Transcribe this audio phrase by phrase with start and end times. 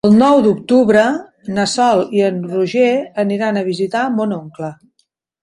[0.07, 1.03] El nou d'octubre
[1.57, 2.89] na Sol i en Roger
[3.27, 4.73] aniran a visitar mon oncle.